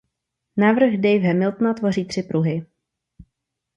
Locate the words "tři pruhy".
2.05-2.65